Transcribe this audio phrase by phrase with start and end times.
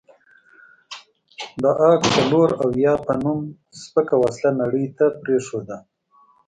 [1.61, 3.39] د اک څلوراویا په نوم
[3.79, 5.77] سپکه وسله نړۍ ته پرېښوده.